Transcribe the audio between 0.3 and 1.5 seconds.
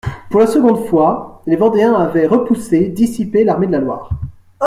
Pour la seconde fois,